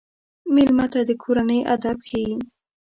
[0.53, 2.35] مېلمه ته د کورنۍ ادب ښيي.